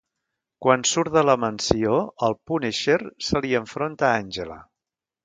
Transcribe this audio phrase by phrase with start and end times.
[0.65, 1.99] Quan surt de la mansió,
[2.29, 2.97] al Punisher
[3.29, 4.59] se li enfronta Angela.